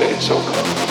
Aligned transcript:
day 0.00 0.16
is 0.16 0.30
over. 0.30 0.89